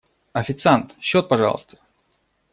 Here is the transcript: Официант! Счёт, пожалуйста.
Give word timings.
Официант! 0.41 0.95
Счёт, 0.99 1.27
пожалуйста. 1.29 1.77